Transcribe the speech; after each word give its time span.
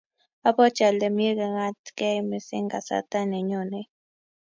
obwoti 0.47 0.81
ale 0.89 1.07
mie 1.17 1.31
keng'atgei 1.39 2.19
mising 2.29 2.67
kasarta 2.73 3.19
nenyonei 3.31 3.87